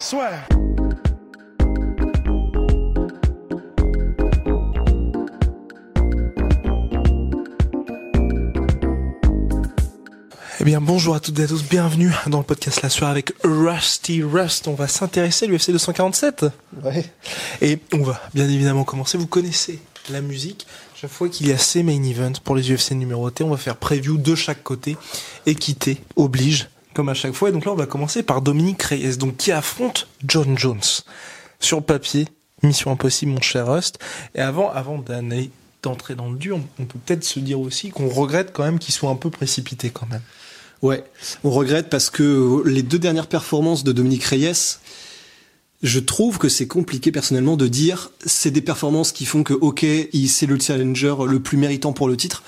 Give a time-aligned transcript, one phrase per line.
[0.00, 0.30] Soit.
[10.60, 13.32] Eh bien, bonjour à toutes et à tous, bienvenue dans le podcast La Soirée avec
[13.42, 14.68] Rusty Rust.
[14.68, 16.46] On va s'intéresser à l'UFC 247.
[16.84, 17.04] Ouais.
[17.60, 19.18] Et on va bien évidemment commencer.
[19.18, 19.80] Vous connaissez
[20.10, 20.68] la musique.
[20.94, 23.76] Chaque fois qu'il y a ces main events pour les UFC numérotés, on va faire
[23.76, 24.96] preview de chaque côté.
[25.44, 27.48] Équité oblige, comme à chaque fois.
[27.48, 30.80] Et donc là, on va commencer par Dominique Reyes, donc qui affronte John Jones.
[31.60, 32.26] Sur papier,
[32.62, 33.98] mission impossible, mon cher Rust.
[34.34, 35.02] Et avant, avant
[35.82, 38.94] d'entrer dans le dur, on peut peut-être se dire aussi qu'on regrette quand même qu'il
[38.94, 40.22] soit un peu précipité quand même.
[40.82, 41.04] Ouais,
[41.42, 44.78] on regrette parce que les deux dernières performances de Dominique Reyes,
[45.82, 49.84] je trouve que c'est compliqué personnellement de dire c'est des performances qui font que ok,
[50.28, 52.42] c'est le challenger le plus méritant pour le titre.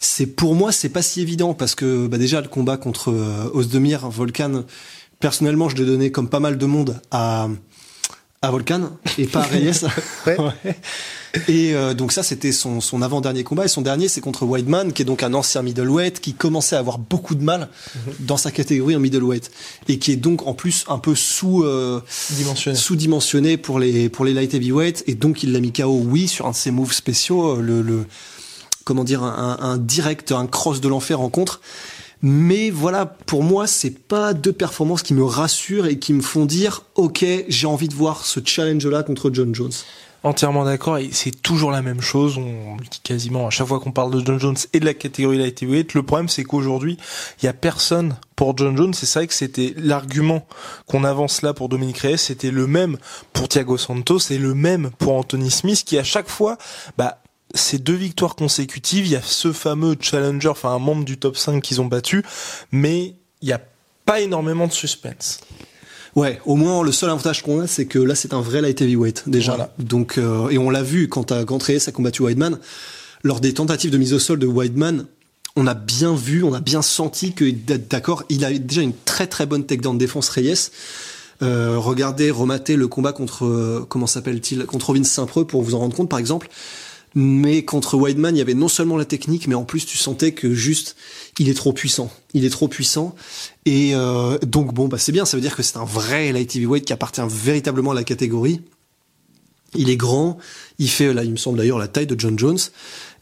[0.00, 3.50] C'est pour moi c'est pas si évident parce que bah déjà le combat contre euh,
[3.54, 4.64] Ozdemir Volkan,
[5.20, 7.48] personnellement je l'ai donné comme pas mal de monde à
[8.42, 9.72] à Volkan et pas à Reyes.
[10.26, 10.36] Ouais.
[10.64, 10.76] Ouais.
[11.48, 14.92] Et euh, donc ça c'était son, son avant-dernier combat et son dernier c'est contre Weidman
[14.92, 17.68] qui est donc un ancien middleweight qui commençait à avoir beaucoup de mal
[18.20, 19.50] dans sa catégorie en middleweight
[19.88, 22.76] et qui est donc en plus un peu sous euh, Dimensionné.
[22.76, 26.46] sous-dimensionné pour les pour les light heavyweight et donc il l'a mis KO oui sur
[26.46, 28.06] un de ses moves spéciaux euh, le, le
[28.86, 31.60] comment dire un, un direct un cross de l'enfer en contre.
[32.22, 36.46] Mais voilà, pour moi, c'est pas deux performances qui me rassurent et qui me font
[36.46, 39.72] dire, ok, j'ai envie de voir ce challenge-là contre John Jones.
[40.22, 43.92] Entièrement d'accord, et c'est toujours la même chose, on dit quasiment à chaque fois qu'on
[43.92, 46.96] parle de John Jones et de la catégorie light heavyweight, le problème c'est qu'aujourd'hui,
[47.40, 50.44] il y a personne pour John Jones, c'est vrai que c'était l'argument
[50.86, 52.96] qu'on avance là pour Dominique Reyes, c'était le même
[53.34, 56.58] pour Thiago Santos et le même pour Anthony Smith qui à chaque fois,
[56.98, 57.20] bah,
[57.56, 61.36] ces deux victoires consécutives, il y a ce fameux challenger, enfin un membre du top
[61.36, 62.22] 5 qu'ils ont battu,
[62.70, 63.60] mais il n'y a
[64.04, 65.40] pas énormément de suspense.
[66.14, 68.80] Ouais, au moins le seul avantage qu'on a, c'est que là c'est un vrai light
[68.80, 69.52] heavyweight déjà.
[69.52, 69.74] Voilà.
[69.78, 72.58] Donc euh, et on l'a vu quand euh, quand Reyes a combattu Weidman,
[73.22, 75.06] lors des tentatives de mise au sol de Weidman,
[75.56, 79.26] on a bien vu, on a bien senti que d'accord, il a déjà une très
[79.26, 80.70] très bonne takedown défense Reyes.
[81.42, 85.80] Euh, regardez, rematez le combat contre euh, comment s'appelle-t-il contre Vince Saint-Preux pour vous en
[85.80, 86.48] rendre compte par exemple.
[87.18, 90.32] Mais contre Weidman, il y avait non seulement la technique, mais en plus tu sentais
[90.32, 90.96] que juste
[91.38, 92.12] il est trop puissant.
[92.34, 93.14] Il est trop puissant.
[93.64, 95.24] Et euh, donc bon, bah c'est bien.
[95.24, 98.60] Ça veut dire que c'est un vrai light heavyweight qui appartient véritablement à la catégorie.
[99.74, 100.36] Il est grand.
[100.78, 102.58] Il fait là, il me semble d'ailleurs la taille de John Jones.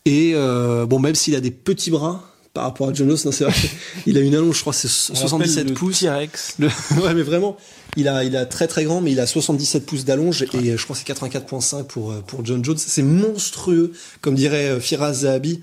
[0.06, 3.32] Et euh, bon, même s'il a des petits bras par rapport à John Jones, non,
[3.32, 3.52] c'est vrai.
[4.06, 5.98] Il a une allonge, je crois, c'est On rappelle 77 le pouces.
[6.00, 6.54] T-Rex.
[6.60, 6.68] Le-
[7.02, 7.56] ouais, mais vraiment,
[7.96, 10.82] il a, il a très très grand, mais il a 77 pouces d'allonge et je
[10.84, 12.78] crois que c'est 84.5 pour euh, pour John Jones.
[12.78, 15.60] C'est monstrueux, comme dirait euh, Firas Zahabi.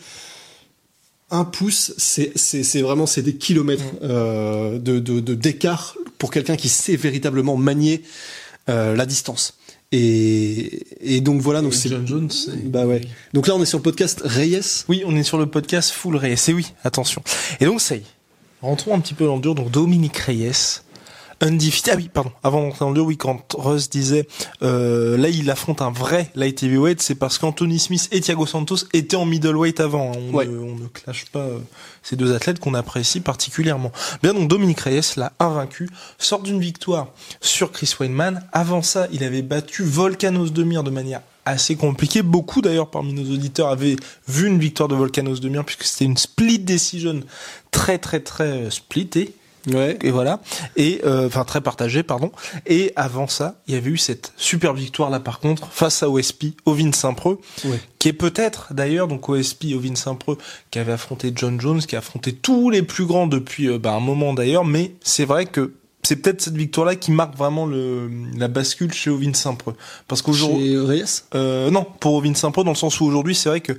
[1.33, 6.29] Un pouce, c'est c'est c'est vraiment c'est des kilomètres euh, de de de- d'écart pour
[6.29, 8.01] quelqu'un qui sait véritablement manier
[8.69, 9.53] euh, la distance.
[9.91, 13.01] Et et donc voilà, donc c'est John Jones, c'est- bah ouais.
[13.33, 14.85] Donc là, on est sur le podcast Reyes.
[14.87, 16.37] Oui, on est sur le podcast Full Reyes.
[16.47, 17.21] Et oui, attention.
[17.59, 18.03] Et donc, ça y est.
[18.61, 19.55] Rentrons un petit peu dans le dur.
[19.55, 20.81] Donc, Dominique Reyes.
[21.41, 21.93] Undefeated.
[21.93, 22.31] Ah oui, pardon.
[22.43, 24.27] Avant d'entrer dans le oui, quand Russ disait,
[24.63, 28.77] euh, là, il affronte un vrai light heavyweight, c'est parce qu'Anthony Smith et Thiago Santos
[28.93, 30.11] étaient en middleweight avant.
[30.15, 30.45] On, Ouais.
[30.45, 31.57] ne, on ne clash pas euh,
[32.03, 33.91] ces deux athlètes qu'on apprécie particulièrement.
[34.23, 37.07] Bien, donc, Dominique Reyes, là, invaincu, sort d'une victoire
[37.41, 38.43] sur Chris Weidman.
[38.53, 42.21] Avant ça, il avait battu Volkanos Demir de manière assez compliquée.
[42.21, 43.95] Beaucoup, d'ailleurs, parmi nos auditeurs avaient
[44.27, 47.21] vu une victoire de Volkanos Demir puisque c'était une split decision
[47.71, 49.33] très, très, très euh, splittée
[49.67, 49.97] Ouais.
[50.01, 50.39] et voilà
[50.75, 52.31] et euh, enfin très partagé pardon
[52.65, 56.09] et avant ça il y avait eu cette super victoire là par contre face à
[56.09, 57.79] OSP Ovin Saint-Preux Ouais.
[57.99, 60.37] qui est peut-être d'ailleurs donc OSP Ovin Saint-Preux
[60.71, 63.93] qui avait affronté John Jones qui a affronté tous les plus grands depuis euh, bah,
[63.93, 67.67] un moment d'ailleurs mais c'est vrai que c'est peut-être cette victoire là qui marque vraiment
[67.67, 69.75] le la bascule chez Ovin Saint-Preux
[70.07, 71.21] parce qu'aujourd'hui Chez Reyes.
[71.35, 73.73] euh, non, pour Ovin Saint-Pro, dans le sens où aujourd'hui, c'est vrai que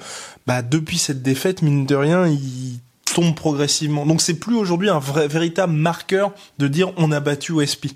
[0.47, 2.79] bah, depuis cette défaite, mine de rien, il
[3.13, 4.07] tombe progressivement.
[4.07, 7.87] Donc c'est plus aujourd'hui un vrai, véritable marqueur de dire on a battu OSP.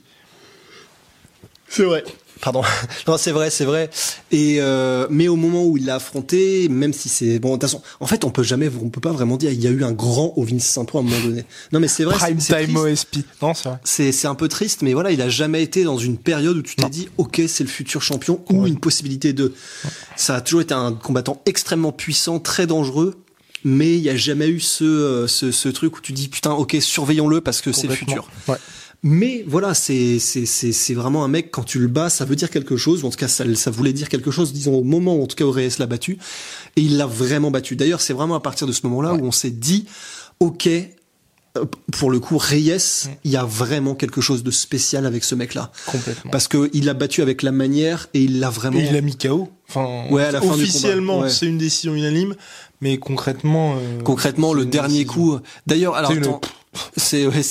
[1.69, 2.05] C'est vrai.
[2.43, 2.63] Pardon.
[3.09, 3.89] non, c'est vrai, c'est vrai.
[4.31, 7.63] Et euh, mais au moment où il l'a affronté, même si c'est bon, de toute
[7.63, 9.83] façon, en fait, on peut jamais, on peut pas vraiment dire il y a eu
[9.83, 11.45] un grand Ovin Saint-Ouen à un moment donné.
[11.73, 12.15] Non, mais c'est vrai.
[12.15, 12.77] Prime time.
[12.77, 13.17] OSP.
[13.41, 13.79] Non, c'est vrai.
[13.85, 16.63] C'est c'est un peu triste, mais voilà, il a jamais été dans une période où
[16.63, 16.89] tu t'es Non.
[16.91, 18.69] dit, ok, c'est le futur champion ou Ouais.
[18.69, 19.55] une possibilité de.
[20.15, 23.17] Ça a toujours été un combattant extrêmement puissant, très dangereux.
[23.65, 26.53] Mais il n'y a jamais eu ce, euh, ce, ce truc où tu dis putain
[26.53, 28.29] ok surveillons-le parce que c'est le futur.
[28.49, 28.57] Ouais.
[29.03, 30.19] Mais voilà, c'est
[30.95, 33.05] vraiment un mec quand tu le bats, ça veut dire quelque chose.
[33.05, 35.27] Ou en tout cas, ça ça voulait dire quelque chose, disons au moment où en
[35.27, 35.45] tout cas
[35.79, 36.19] l'a battu,
[36.77, 37.77] et il l'a vraiment battu.
[37.77, 39.87] D'ailleurs, c'est vraiment à partir de ce moment-là où on s'est dit,
[40.41, 40.69] ok,
[41.93, 45.73] pour le coup, Reyes, il y a vraiment quelque chose de spécial avec ce mec-là,
[45.87, 46.31] Complètement.
[46.31, 48.79] parce que il l'a battu avec la manière et il l'a vraiment.
[48.79, 49.49] Et il l'a mis KO.
[49.69, 51.31] Enfin, Ouais, à la fin officiellement, ouais.
[51.31, 52.35] c'est une décision unanime,
[52.81, 53.77] mais concrètement.
[53.79, 55.13] euh, Concrètement, le dernier décision.
[55.13, 55.39] coup.
[55.67, 56.13] D'ailleurs, alors
[56.97, 57.43] C'est ouais.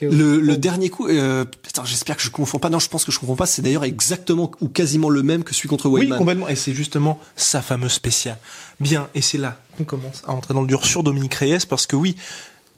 [0.00, 1.44] Le, le dernier coup, euh,
[1.84, 2.70] j'espère que je confonds pas.
[2.70, 3.46] Non, je pense que je confonds pas.
[3.46, 6.18] C'est d'ailleurs exactement ou quasiment le même que celui contre Oui, Weidman.
[6.18, 6.48] complètement.
[6.48, 8.38] Et c'est justement sa fameuse spéciale.
[8.80, 11.86] Bien, et c'est là qu'on commence à entrer dans le dur sur Dominique Reyes, parce
[11.86, 12.16] que oui,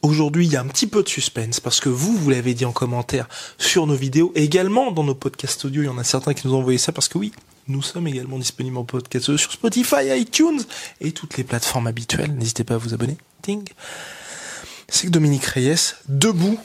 [0.02, 2.66] aujourd'hui, il y a un petit peu de suspense, parce que vous, vous l'avez dit
[2.66, 3.26] en commentaire
[3.56, 6.46] sur nos vidéos, et également dans nos podcasts audio, il y en a certains qui
[6.46, 7.32] nous ont envoyé ça, parce que oui,
[7.68, 10.60] nous sommes également disponibles en podcast sur Spotify, iTunes,
[11.00, 12.34] et toutes les plateformes habituelles.
[12.34, 13.16] N'hésitez pas à vous abonner.
[13.42, 13.64] Ting.
[14.88, 16.58] C'est que Dominique Reyes, debout,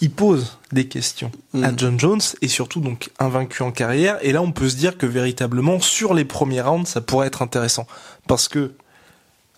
[0.00, 1.78] il pose des questions à Mhm.
[1.78, 4.18] John Jones et surtout donc invaincu en carrière.
[4.22, 7.42] Et là, on peut se dire que véritablement sur les premiers rounds, ça pourrait être
[7.42, 7.86] intéressant
[8.26, 8.72] parce que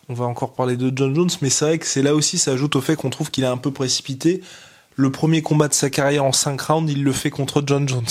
[0.08, 2.52] on va encore parler de John Jones, mais c'est vrai que c'est là aussi ça
[2.52, 4.40] ajoute au fait qu'on trouve qu'il est un peu précipité.
[4.96, 8.08] Le premier combat de sa carrière en 5 rounds, il le fait contre John Jones.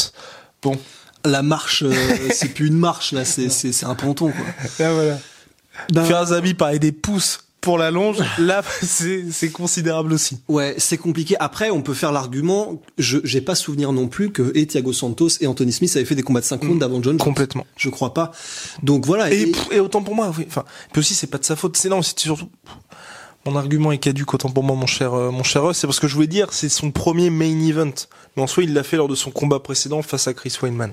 [0.61, 0.77] Bon,
[1.25, 1.93] La marche, euh,
[2.31, 4.45] c'est plus une marche là, c'est c'est c'est un ponton quoi.
[4.79, 5.19] là voilà.
[5.93, 10.39] Ben, Ferzabi parlait des pouces pour la longe, là c'est c'est considérable aussi.
[10.47, 11.35] ouais, c'est compliqué.
[11.41, 12.81] Après, on peut faire l'argument.
[12.97, 16.15] Je j'ai pas souvenir non plus que et Thiago Santos et Anthony Smith avaient fait
[16.15, 17.03] des combats de 5 rounds avant John.
[17.03, 17.17] Jones.
[17.17, 17.65] Complètement.
[17.75, 18.31] Je crois pas.
[18.81, 19.29] Donc voilà.
[19.31, 20.45] Et, et- pff, et autant pour moi, oui.
[20.47, 20.63] Enfin,
[20.93, 21.75] puis aussi c'est pas de sa faute.
[21.75, 22.49] C'est non, c'est surtout
[23.45, 25.63] mon argument est caduque autant pour moi, mon cher, euh, mon cher.
[25.73, 27.93] C'est parce que je voulais dire, c'est son premier main event.
[28.35, 30.91] Mais en soi, il l'a fait lors de son combat précédent face à Chris Weinman.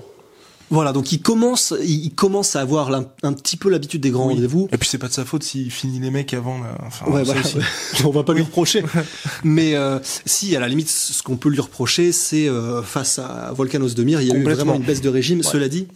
[0.69, 0.93] Voilà.
[0.93, 4.35] Donc il commence, il commence à avoir un petit peu l'habitude des grands Oui.
[4.35, 4.67] rendez-vous.
[4.71, 6.59] Et puis c'est pas de sa faute s'il finit les mecs avant.
[6.59, 6.77] Là.
[6.85, 7.23] Enfin, Ouais,
[8.05, 8.83] on va pas lui reprocher.
[9.43, 13.51] Mais euh, si, à la limite, ce qu'on peut lui reprocher, c'est euh, face à
[13.55, 15.43] Volcanos de Mir, il y a eu vraiment une baisse de régime.
[15.43, 15.87] Cela dit,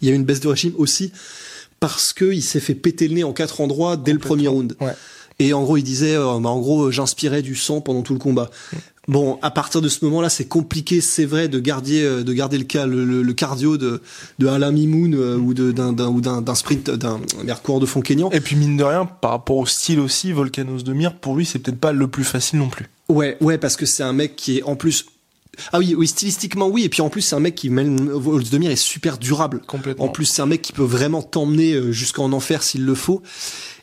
[0.00, 1.12] il y a eu une baisse de régime aussi
[1.80, 4.74] parce que il s'est fait péter le nez en quatre endroits dès le premier round.
[4.80, 4.94] Ouais.
[5.40, 8.18] Et en gros, il disait, euh, bah, en gros, j'inspirais du sang pendant tout le
[8.18, 8.50] combat.
[9.08, 12.58] Bon, à partir de ce moment-là, c'est compliqué, c'est vrai, de garder, euh, de garder
[12.58, 14.02] le cas, le, cardio de,
[14.38, 17.18] de Alain Mimoun euh, ou d'un, ou sprint, d'un
[17.62, 18.30] coureur de fond kényan.
[18.32, 21.46] Et puis mine de rien, par rapport au style aussi, Volcanos de Mir, pour lui,
[21.46, 22.90] c'est peut-être pas le plus facile non plus.
[23.08, 25.06] Ouais, ouais, parce que c'est un mec qui est en plus.
[25.72, 28.70] Ah oui, oui, stylistiquement oui, et puis en plus c'est un mec qui même Volksdemir
[28.70, 29.60] est super durable.
[29.66, 30.04] Complètement.
[30.04, 33.22] En plus c'est un mec qui peut vraiment t'emmener euh, jusqu'en enfer s'il le faut.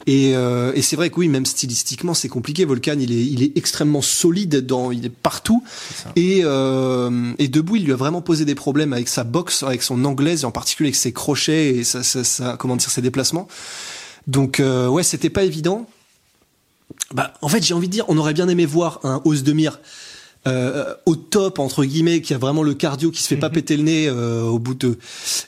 [0.07, 2.63] Et, euh, et c'est vrai que oui, même stylistiquement c'est compliqué.
[2.66, 5.63] Volcan, il est, il est extrêmement solide dans, il est partout.
[6.16, 9.81] Et, euh, et debout, il lui a vraiment posé des problèmes avec sa boxe, avec
[9.81, 13.01] son anglaise, et en particulier avec ses crochets et sa, sa, sa- comment dire, ses
[13.01, 13.48] déplacements.
[14.28, 15.88] Donc euh, ouais, c'était pas évident.
[17.13, 19.54] Bah, en fait, j'ai envie de dire, on aurait bien aimé voir un Os de
[19.54, 19.80] Mire
[20.47, 23.77] euh, au top entre guillemets, qui a vraiment le cardio, qui se fait pas péter
[23.77, 24.97] le nez euh, au bout de,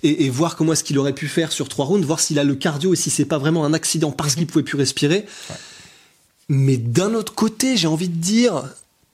[0.03, 2.43] et, et voir comment est-ce qu'il aurait pu faire sur trois rounds, voir s'il a
[2.43, 5.25] le cardio et si c'est pas vraiment un accident parce qu'il pouvait plus respirer.
[6.49, 8.63] Mais d'un autre côté, j'ai envie de dire,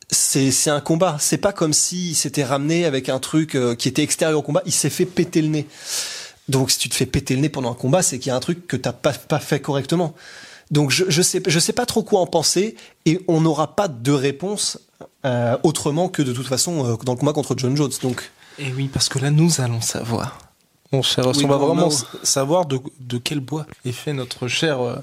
[0.10, 1.18] c'est c'est un combat.
[1.20, 4.62] C'est pas comme s'il s'était ramené avec un truc euh, qui était extérieur au combat.
[4.66, 5.68] Il s'est fait péter le nez.
[6.50, 8.36] Donc si tu te fais péter le nez pendant un combat, c'est qu'il y a
[8.36, 10.14] un truc que t'as pas pas fait correctement.
[10.72, 12.76] Donc je, je sais je sais pas trop quoi en penser
[13.06, 14.80] et on n'aura pas de réponse
[15.26, 17.92] euh, autrement que de toute façon euh, dans le combat contre John Jones.
[18.02, 20.38] Donc Et oui, parce que là, nous allons savoir.
[20.92, 21.90] Mon cher, Oui, on va vraiment
[22.22, 24.96] savoir de, de quel bois est fait notre cher, euh,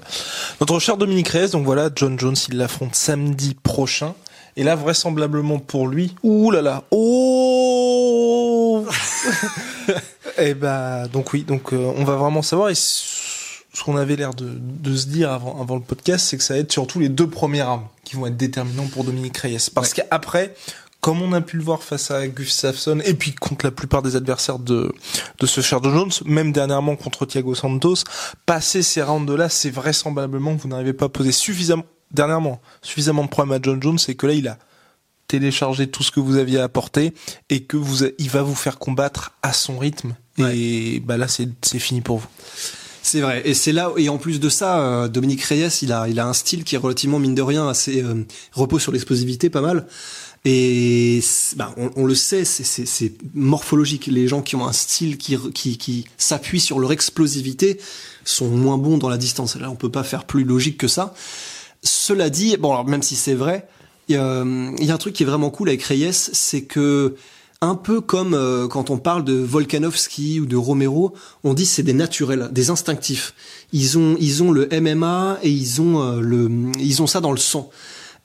[0.61, 1.49] notre cher Dominique Reyes?
[1.49, 4.13] Donc voilà, John Jones, il l'affronte samedi prochain.
[4.55, 8.85] Et là, vraisemblablement pour lui, ouh là là, oh
[10.37, 12.69] Et bah, donc oui, donc euh, on va vraiment savoir.
[12.69, 12.75] Et
[13.73, 16.55] ce qu'on avait l'air de, de se dire avant, avant le podcast, c'est que ça
[16.55, 19.69] va être surtout les deux premières armes qui vont être déterminants pour Dominique Reyes.
[19.73, 20.53] Parce qu'après,
[21.01, 24.15] comme on a pu le voir face à Gustafsson et puis contre la plupart des
[24.15, 24.93] adversaires de,
[25.39, 28.03] de ce cher John Jones, même dernièrement contre Thiago Santos,
[28.45, 33.29] passer ces rounds-là, c'est vraisemblablement que vous n'arrivez pas à poser suffisamment, dernièrement, suffisamment de
[33.29, 34.59] problèmes à John Jones et que là, il a
[35.27, 37.13] téléchargé tout ce que vous aviez apporté
[37.49, 40.15] et que vous, il va vous faire combattre à son rythme.
[40.37, 42.27] Et bah là, c'est fini pour vous.
[43.03, 43.41] C'est vrai.
[43.45, 46.27] Et c'est là, et en plus de ça, euh, Dominique Reyes, il a, il a
[46.27, 49.87] un style qui est relativement, mine de rien, assez, euh, repose sur l'explosivité pas mal.
[50.43, 51.21] Et
[51.55, 54.07] bah, on, on, le sait, c'est morphologique.
[54.07, 57.79] Les gens qui ont un style qui, qui, qui s'appuie sur leur explosivité
[58.23, 59.55] sont moins bons dans la distance.
[59.55, 61.13] Là, on peut pas faire plus logique que ça.
[61.83, 63.67] Cela dit, bon, alors même si c'est vrai,
[64.07, 67.15] il y, il y a un truc qui est vraiment cool avec Reyes, c'est que
[67.61, 71.13] un peu comme euh, quand on parle de Volkanovski ou de Romero,
[71.43, 73.33] on dit c'est des naturels, des instinctifs.
[73.71, 76.49] Ils ont ils ont le MMA et ils ont euh, le
[76.79, 77.69] ils ont ça dans le sang.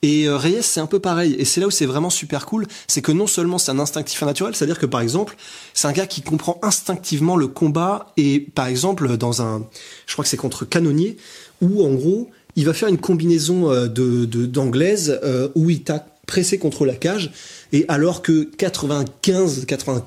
[0.03, 1.35] Et euh, Reyes, c'est un peu pareil.
[1.39, 4.21] Et c'est là où c'est vraiment super cool, c'est que non seulement c'est un instinctif
[4.21, 5.35] naturel, c'est-à-dire que par exemple,
[5.73, 8.13] c'est un gars qui comprend instinctivement le combat.
[8.17, 9.65] Et par exemple, dans un,
[10.05, 11.17] je crois que c'est contre Canonnier,
[11.61, 16.05] où en gros, il va faire une combinaison euh, de d'anglaise euh, où il t'a
[16.27, 17.31] pressé contre la cage
[17.71, 20.05] et alors que 95 80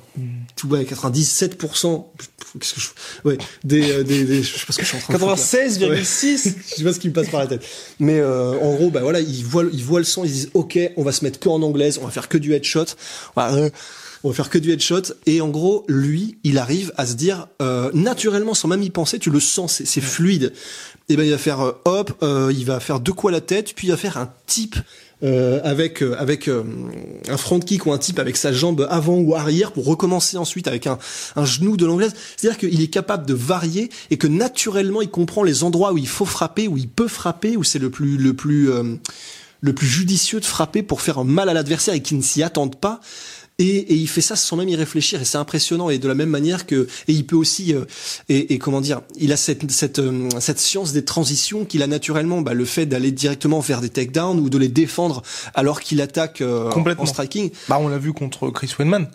[0.68, 2.04] ouais, 97%
[2.60, 2.88] qu'est-ce que je
[3.24, 5.88] ouais des, euh, des, des je sais pas ce que je suis en train 96,6
[5.88, 5.96] ouais.
[6.04, 7.64] je sais pas ce qui me passe par la tête.
[7.98, 10.78] Mais euh, en gros bah voilà ils voient ils voient le son ils disent OK
[10.96, 12.86] on va se mettre que en anglaise on va faire que du headshot.
[13.34, 13.70] Voilà, euh,
[14.22, 15.14] on va faire que du headshot.
[15.26, 19.18] Et en gros lui il arrive à se dire euh, naturellement sans même y penser
[19.18, 20.52] tu le sens c'est fluide.
[21.08, 23.40] Et ben il va faire euh, hop euh, il va faire deux coups à la
[23.40, 24.76] tête puis il va faire un type
[25.22, 26.64] euh, avec euh, avec euh,
[27.28, 30.66] un front kick ou un type avec sa jambe avant ou arrière pour recommencer ensuite
[30.66, 30.98] avec un,
[31.36, 32.14] un genou de l'anglaise.
[32.36, 36.08] C'est-à-dire qu'il est capable de varier et que naturellement il comprend les endroits où il
[36.08, 38.70] faut frapper, où il peut frapper, où c'est le plus le plus
[39.60, 42.80] le plus judicieux de frapper pour faire mal à l'adversaire et qui ne s'y attendent
[42.80, 43.00] pas.
[43.60, 46.14] Et, et, il fait ça sans même y réfléchir et c'est impressionnant et de la
[46.14, 47.84] même manière que et il peut aussi euh,
[48.30, 51.86] et, et, comment dire il a cette cette euh, cette science des transitions qu'il a
[51.86, 55.22] naturellement bah, le fait d'aller directement vers des takedowns ou de les défendre
[55.54, 57.04] alors qu'il attaque euh, Complètement.
[57.04, 59.10] en striking bah on l'a vu contre Chris Weidman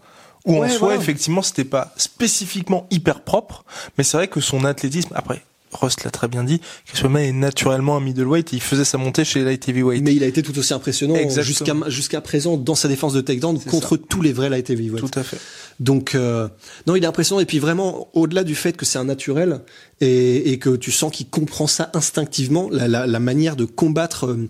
[0.46, 1.02] où Ouais, en soi voilà.
[1.02, 3.66] effectivement c'était pas spécifiquement hyper propre
[3.98, 5.44] mais c'est vrai que son athlétisme après
[5.76, 8.98] Rust l'a très bien dit Chris Weidman est naturellement un middleweight et il faisait sa
[8.98, 10.04] montée chez light heavyweight.
[10.04, 13.60] Mais il a été tout aussi impressionnant jusqu'à jusqu'à présent dans sa défense de takedown
[13.60, 15.12] contre tous les vrais light heavyweight.
[15.12, 15.38] Tout à fait.
[15.80, 16.48] Donc euh,
[16.88, 17.40] non, il est impressionnant.
[17.42, 19.62] Et puis vraiment au-delà du fait que c'est un naturel
[20.02, 24.28] et, et que tu sens qu'il comprend ça instinctivement, la, la, la manière de combattre
[24.28, 24.50] euh,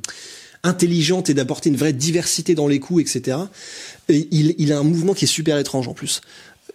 [0.63, 3.37] intelligente et d'apporter une vraie diversité dans les coups, etc.
[4.09, 6.21] Et il, il a un mouvement qui est super étrange en plus,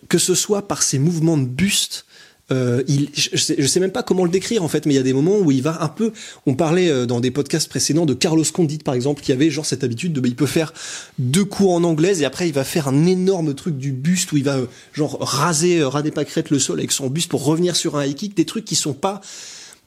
[0.09, 2.07] que ce soit par ses mouvements de buste.
[2.52, 5.00] Euh, il, je, sais, sais même pas comment le décrire en fait, mais il y
[5.00, 6.12] a des moments où il va un peu.
[6.47, 9.66] On parlait euh, dans des podcasts précédents de Carlos Condit par exemple, qui avait genre
[9.66, 10.73] cette habitude de, bah, il peut faire
[11.19, 14.37] deux coups en anglaise et après il va faire un énorme truc du buste où
[14.37, 17.76] il va euh, genre raser, euh, raser pâquerette le sol avec son buste pour revenir
[17.76, 19.21] sur un high kick, des trucs qui sont pas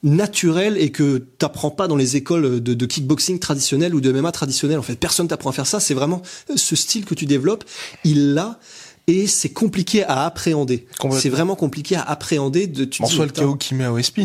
[0.04, 4.34] naturels et que t'apprends pas dans les écoles de, de kickboxing traditionnelles ou de MMA
[4.34, 4.80] traditionnelles.
[4.80, 5.80] En fait, personne t'apprend à faire ça.
[5.80, 6.22] C'est vraiment
[6.56, 7.64] ce style que tu développes.
[8.04, 8.60] Il l'a
[9.08, 10.86] et c'est compliqué à appréhender.
[11.20, 12.68] C'est vraiment compliqué à appréhender.
[12.68, 14.22] De, tu en soit le chaos qu'il met à OSP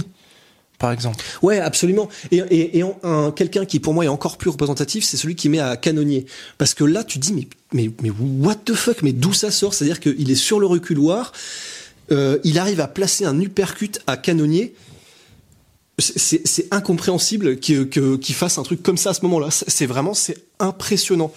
[0.78, 2.08] par exemple Ouais, absolument.
[2.30, 5.34] Et, et, et en- un, quelqu'un qui pour moi est encore plus représentatif, c'est celui
[5.34, 6.24] qui met à canonnier.
[6.56, 9.74] Parce que là, tu dis mais mais mais what the fuck, mais d'où ça sort?
[9.74, 11.32] C'est-à-dire qu'il est sur le reculoir,
[12.12, 14.74] euh, il arrive à placer un uppercut à canonnier.
[15.98, 19.48] C'est- incompréhensible qu'il fasse un truc comme ça à ce moment-là.
[19.50, 21.32] C'est vraiment c'est impressionnant.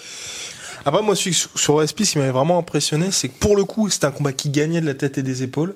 [0.85, 3.63] Après, moi, celui sur- sur OSP, ce qui m'avait vraiment impressionné, c'est que pour le
[3.65, 5.75] coup, c'était un combat qui gagnait de la tête et des épaules.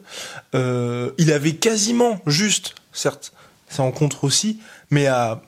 [0.56, 3.32] Euh, il avait quasiment juste, certes,
[3.70, 4.60] ça en contre aussi,
[4.90, 5.42] mais à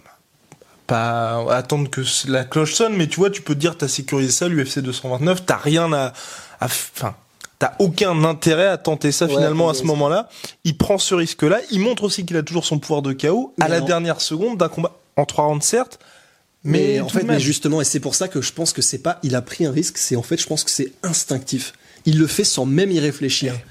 [0.86, 4.32] pas attendre que la cloche sonne, mais tu vois, tu peux te dire, t'as sécurisé
[4.32, 6.14] ça, l'UFC 229, t'as rien à,
[6.62, 7.14] enfin,
[7.60, 10.30] t'as aucun intérêt à tenter ça Ouais, finalement à ce moment-là.
[10.64, 11.60] Il prend ce risque-là.
[11.72, 13.86] Il montre aussi qu'il a toujours son pouvoir de chaos à la non.
[13.86, 16.00] dernière seconde d'un combat en trois rounds, certes.
[16.68, 18.98] Mais, Mais, en fait, mais justement, et c'est pour ça que je pense que c'est
[18.98, 19.98] pas, il a pris un risque.
[19.98, 21.72] C'est en fait, je pense que c'est instinctif.
[22.06, 23.54] Il le fait sans même y réfléchir.
[23.54, 23.66] Ouais.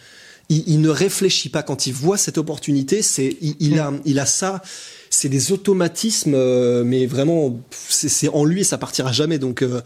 [0.48, 3.02] Il, il ne réfléchit pas quand il voit cette opportunité.
[3.02, 4.62] C'est, il, il a, il a ça.
[5.10, 9.38] C'est des automatismes, euh, mais vraiment, c'est c'est en lui et ça partira jamais.
[9.38, 9.82] Donc, euh,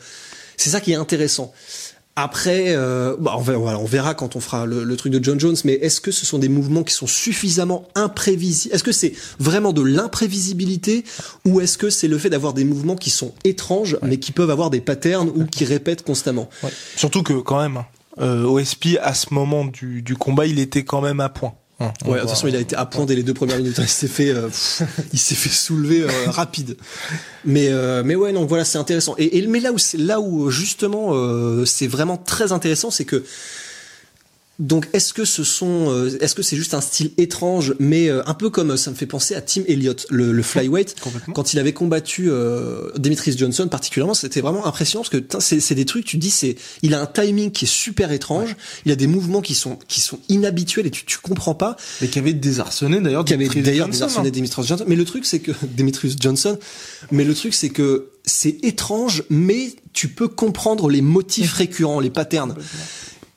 [0.56, 1.52] c'est ça qui est intéressant.
[2.22, 5.24] Après, euh, bah, on, verra, voilà, on verra quand on fera le, le truc de
[5.24, 8.92] John Jones, mais est-ce que ce sont des mouvements qui sont suffisamment imprévisibles Est-ce que
[8.92, 11.04] c'est vraiment de l'imprévisibilité
[11.46, 14.50] ou est-ce que c'est le fait d'avoir des mouvements qui sont étranges, mais qui peuvent
[14.50, 16.50] avoir des patterns ou qui répètent constamment?
[16.62, 16.70] Ouais.
[16.94, 17.86] Surtout que quand même, hein,
[18.20, 21.54] euh, OSP à ce moment du, du combat, il était quand même à point.
[21.80, 23.76] Hein, Ouais, voit- attention, il a été à point dès les deux premières minutes.
[23.78, 24.48] Il s'est fait, euh,
[25.12, 26.76] il s'est fait soulever euh, rapide.
[27.44, 29.14] Mais euh, mais ouais, non, voilà, c'est intéressant.
[29.18, 33.06] Et, et mais là où c'est là où justement euh, c'est vraiment très intéressant, c'est
[33.06, 33.24] que
[34.60, 38.22] Donc est-ce que ce sont, euh, est-ce que c'est juste un style étrange, mais euh,
[38.26, 40.96] un peu comme euh, ça me fait penser à Tim Elliott, le, le flyweight,
[41.34, 45.74] quand il avait combattu euh, Demetrius Johnson particulièrement, c'était vraiment impressionnant parce que c'est c'est
[45.74, 48.96] des trucs, tu dis c'est, il a un timing qui est super étrange, il a
[48.96, 52.34] des mouvements qui sont qui sont inhabituels et tu tu comprends pas, Mais qui avait
[52.34, 53.24] désarçonné d'ailleurs.
[53.24, 54.32] qui avait d'ailleurs Johnson, désarçonné hein.
[54.32, 54.84] Demetrius Johnson.
[54.86, 56.58] Mais le truc c'est que Demetrius Johnson,
[57.10, 62.10] mais le truc c'est que c'est étrange, mais tu peux comprendre les motifs récurrents, les
[62.10, 62.54] patterns.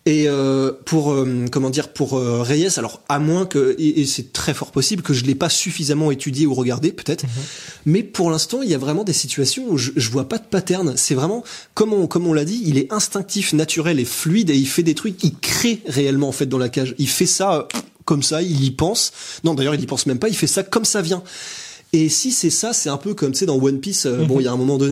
[0.05, 4.05] Et euh, pour euh, comment dire pour euh, Reyes, alors à moins que et, et
[4.05, 7.23] c'est très fort possible que je l'ai pas suffisamment étudié ou regardé peut-être,
[7.85, 10.43] mais pour l'instant il y a vraiment des situations où je, je vois pas de
[10.43, 10.95] pattern.
[10.97, 11.41] C'est vraiment
[11.73, 14.83] comme on comme on l'a dit, il est instinctif, naturel et fluide et il fait
[14.83, 16.95] des trucs, il crée réellement en fait dans la cage.
[16.97, 17.69] Il fait ça
[18.03, 19.13] comme ça, il y pense.
[19.45, 21.23] Non d'ailleurs il y pense même pas, il fait ça comme ça vient.
[21.93, 24.05] Et si c'est ça, c'est un peu comme tu sais dans One Piece.
[24.05, 24.91] euh, Bon il y a un moment donné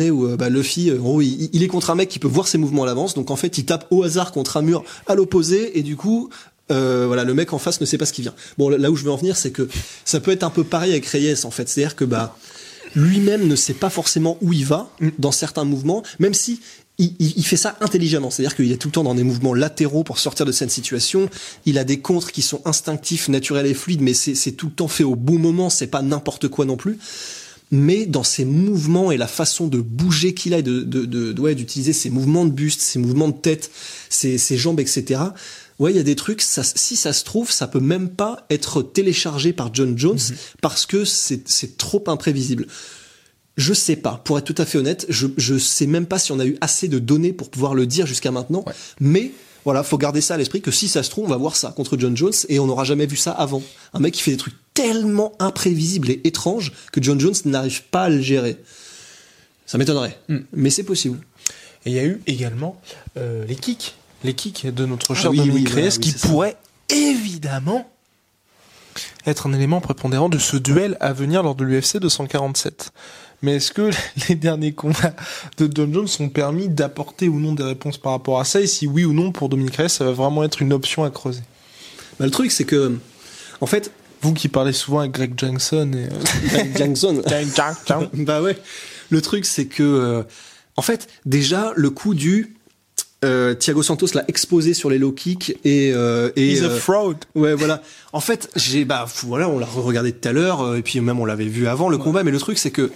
[0.00, 2.28] Où euh, bah, Luffy, euh, en gros, il, il est contre un mec qui peut
[2.28, 4.84] voir ses mouvements à l'avance, donc en fait, il tape au hasard contre un mur
[5.06, 6.30] à l'opposé, et du coup,
[6.72, 8.34] euh, voilà, le mec en face ne sait pas ce qui vient.
[8.58, 9.68] Bon, là où je veux en venir, c'est que
[10.04, 11.68] ça peut être un peu pareil avec Reyes, en fait.
[11.68, 12.36] C'est-à-dire que bah
[12.96, 16.60] lui-même ne sait pas forcément où il va dans certains mouvements, même si
[16.98, 18.30] il, il- il fait ça intelligemment.
[18.30, 21.28] C'est-à-dire qu'il est tout le temps dans des mouvements latéraux pour sortir de cette situation.
[21.66, 24.88] Il a des contres qui sont instinctifs, naturels et fluides, mais c'est tout le temps
[24.88, 25.70] fait au bon moment.
[25.70, 26.98] C'est pas n'importe quoi non plus
[27.70, 31.40] mais dans ses mouvements et la façon de bouger qu'il a et de, de, de-
[31.40, 33.70] ouais, d'utiliser ses mouvements de buste, ses mouvements de tête,
[34.10, 35.20] ses, ses jambes, etc.
[35.80, 38.46] Ouais, il y a des trucs, ça, si ça se trouve, ça peut même pas
[38.48, 40.20] être téléchargé par John Jones
[40.60, 42.66] parce que c'est, c'est trop imprévisible.
[43.56, 46.32] Je sais pas, pour être tout à fait honnête, je, je sais même pas si
[46.32, 48.64] on a eu assez de données pour pouvoir le dire jusqu'à maintenant,
[49.00, 49.32] mais
[49.64, 51.72] voilà, faut garder ça à l'esprit que si ça se trouve, on va voir ça
[51.74, 53.62] contre John Jones et on n'aura jamais vu ça avant.
[53.94, 58.04] Un mec qui fait des trucs tellement imprévisibles et étranges que John Jones n'arrive pas
[58.04, 58.56] à le gérer.
[59.66, 60.18] Ça m'étonnerait,
[60.52, 61.20] mais c'est possible.
[61.86, 62.80] Et il y a eu également
[63.16, 63.94] euh, les kicks.
[64.24, 66.28] Les kicks de notre cher oui, Dominique oui, Reyes voilà, oui, qui ça.
[66.28, 66.56] pourraient
[66.88, 67.90] évidemment
[69.26, 72.92] être un élément prépondérant de ce duel à venir lors de l'UFC 247.
[73.42, 73.90] Mais est-ce que
[74.28, 75.14] les derniers combats
[75.58, 78.60] de John Jones ont permis d'apporter ou non des réponses par rapport à ça?
[78.60, 81.10] Et si oui ou non, pour Dominique Reyes, ça va vraiment être une option à
[81.10, 81.42] creuser
[82.18, 82.98] Bah, le truc, c'est que,
[83.60, 83.92] en fait,
[84.24, 86.06] Vous qui parlez souvent avec Greg Jackson et...
[86.06, 88.56] euh, Jackson, Jack- Jack- Jack- bah ouais.
[89.10, 90.22] Le truc, c'est que, euh,
[90.76, 92.56] en fait, déjà, le coup du
[93.24, 96.78] euh, Thiago Santos l'a exposé sur les low kicks et euh, et He's a euh,
[96.78, 97.80] fraud ouais voilà.
[98.12, 101.18] En fait, j'ai bah voilà, on l'a regardé tout à l'heure euh, et puis même
[101.20, 102.90] on l'avait vu avant le combat, mais le truc c'est que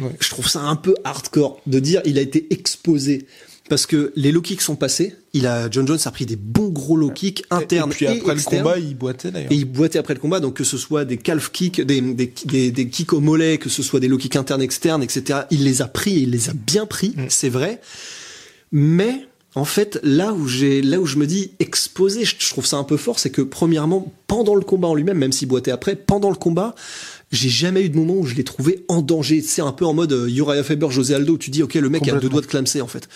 [0.00, 0.08] Ouais.
[0.20, 3.26] je trouve ça un peu hardcore de dire il a été exposé.
[3.68, 6.68] Parce que les low kicks sont passés, il a John Jones a pris des bons
[6.68, 9.52] gros low kicks internes Et puis après le combat, il boitait d'ailleurs.
[9.52, 12.32] Et il boitait après le combat, donc que ce soit des calf kicks, des, des,
[12.44, 15.40] des, des kicks au mollet, que ce soit des low kicks internes, externes, etc.
[15.50, 17.80] Il les a pris et il les a bien pris, c'est vrai.
[18.72, 22.78] Mais en fait, là où j'ai, là où je me dis exposé, je trouve ça
[22.78, 25.94] un peu fort, c'est que premièrement, pendant le combat en lui-même, même s'il boitait après,
[25.94, 26.74] pendant le combat,
[27.32, 29.40] j'ai jamais eu de moment où je l'ai trouvé en danger.
[29.42, 31.88] C'est un peu en mode euh, Uriah Faber, José Aldo, où tu dis ok, le
[31.88, 33.08] mec a deux doigts de clamser en fait.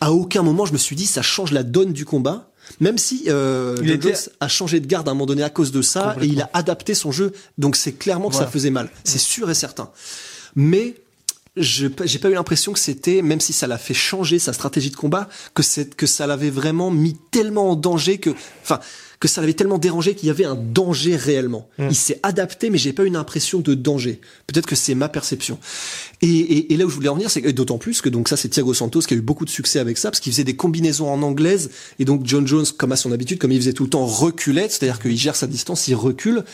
[0.00, 2.50] À aucun moment je me suis dit ça change la donne du combat.
[2.80, 5.70] Même si euh, Il était- a changé de garde à un moment donné à cause
[5.72, 8.48] de ça et il a adapté son jeu, donc c'est clairement que Voilà.
[8.48, 9.88] ça faisait mal, c'est sûr et certain.
[10.56, 10.96] Mais
[11.56, 14.90] je j'ai pas eu l'impression que c'était, même si ça l'a fait changer sa stratégie
[14.90, 18.30] de combat, que c'est que ça l'avait vraiment mis tellement en danger que,
[18.62, 18.80] enfin,
[19.28, 21.68] que ça l'avait tellement dérangé qu'il y avait un danger réellement.
[21.78, 21.88] Mm.
[21.90, 24.20] Il s'est adapté, mais j'ai pas une impression de danger.
[24.46, 25.58] Peut-être que c'est ma perception.
[26.22, 28.36] Et, et, et là où je voulais en venir, c'est d'autant plus que donc ça
[28.36, 30.56] c'est Thiago Santos qui a eu beaucoup de succès avec ça parce qu'il faisait des
[30.56, 33.84] combinaisons en anglaise et donc John Jones, comme à son habitude, comme il faisait tout
[33.84, 36.44] le temps, reculait, c'est-à-dire qu'il gère sa distance, il recule.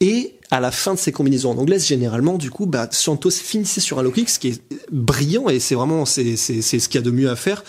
[0.00, 3.80] Et à la fin de ces combinaisons en anglaise, généralement, du coup, bah, Santos finissait
[3.80, 7.00] sur un low kick, ce qui est brillant et c'est vraiment c'est c'est ce qu'il
[7.00, 7.64] y a de mieux à faire.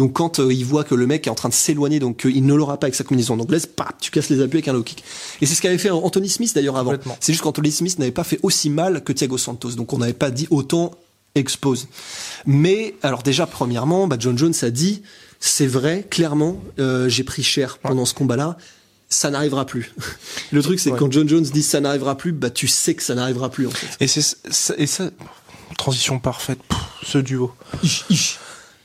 [0.00, 2.46] Donc quand euh, il voit que le mec est en train de s'éloigner, donc qu'il
[2.46, 4.82] ne l'aura pas avec sa combinaison anglaise, paf, tu casses les appuis avec un low
[4.82, 5.04] kick.
[5.42, 6.94] Et c'est ce qu'avait fait Anthony Smith d'ailleurs avant.
[7.20, 10.14] C'est juste qu'Anthony Smith n'avait pas fait aussi mal que Thiago Santos, donc on n'avait
[10.14, 10.92] pas dit autant
[11.34, 11.86] expose.
[12.46, 15.02] Mais alors déjà premièrement, bah, John Jones a dit,
[15.38, 18.56] c'est vrai, clairement, euh, j'ai pris cher pendant ce combat-là.
[19.10, 19.92] Ça n'arrivera plus.
[20.50, 20.98] Le truc, c'est Ouais.
[20.98, 23.70] quand John Jones dit ça n'arrivera plus, bah tu sais que ça n'arrivera plus en
[23.70, 23.86] fait.
[24.02, 25.10] Et c'est ça- et ça
[25.76, 27.52] transition parfaite, pff, ce duo.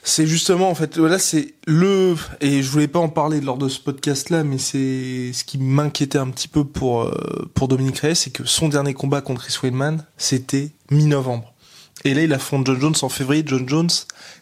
[0.08, 3.68] C'est justement en fait là c'est le et je voulais pas en parler lors de
[3.68, 7.98] ce podcast là mais c'est ce qui m'inquiétait un petit peu pour euh, pour Dominique
[7.98, 11.56] Reyes c'est que son dernier combat contre Chris Weidman c'était mi-novembre.
[12.04, 13.44] Et là il affronte John Jones en février.
[13.48, 13.90] John Jones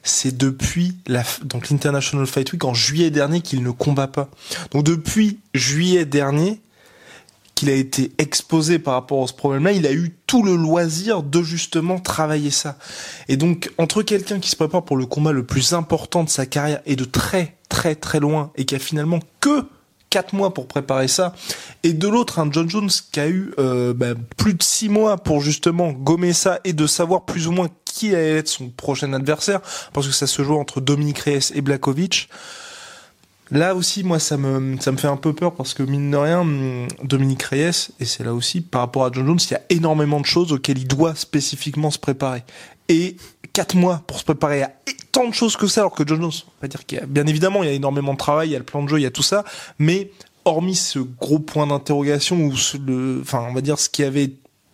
[0.03, 4.29] c'est depuis la donc l'International Fight Week en juillet dernier qu'il ne combat pas.
[4.71, 6.59] Donc depuis juillet dernier
[7.55, 11.23] qu'il a été exposé par rapport à ce problème-là, il a eu tout le loisir
[11.23, 12.77] de justement travailler ça.
[13.27, 16.45] Et donc, entre quelqu'un qui se prépare pour le combat le plus important de sa
[16.45, 19.65] carrière et de très très très loin et qui a finalement que
[20.13, 21.33] 4 mois pour préparer ça,
[21.81, 25.17] et de l'autre un John Jones qui a eu euh, bah, plus de 6 mois
[25.17, 29.11] pour justement gommer ça et de savoir plus ou moins qui allait être son prochain
[29.13, 29.59] adversaire,
[29.91, 32.29] parce que ça se joue entre Dominique Reyes et Blakovic.
[33.53, 36.17] Là aussi, moi, ça me, ça me fait un peu peur parce que, mine de
[36.17, 39.55] rien, hum, Dominique Reyes, et c'est là aussi, par rapport à John Jones, il y
[39.55, 42.43] a énormément de choses auxquelles il doit spécifiquement se préparer.
[42.89, 43.15] Et
[43.53, 44.71] quatre mois pour se préparer à
[45.11, 47.05] tant de choses que ça, alors que John Jones, on va dire qu'il y a,
[47.05, 48.97] bien évidemment, il y a énormément de travail, il y a le plan de jeu,
[48.97, 49.45] il y a tout ça,
[49.77, 50.09] mais
[50.45, 52.53] hormis ce gros point d'interrogation ou
[52.85, 54.31] le, enfin, on va dire ce qui avait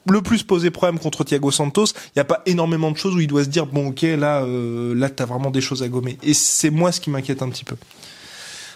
[0.09, 3.19] le plus posé problème contre Thiago Santos, il n'y a pas énormément de choses où
[3.19, 6.17] il doit se dire bon ok là euh, là t'as vraiment des choses à gommer
[6.23, 7.75] et c'est moi ce qui m'inquiète un petit peu.